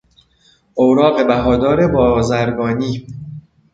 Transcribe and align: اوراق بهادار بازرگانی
اوراق 0.75 1.27
بهادار 1.27 1.87
بازرگانی 1.93 3.05